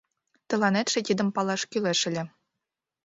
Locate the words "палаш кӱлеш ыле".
1.35-2.23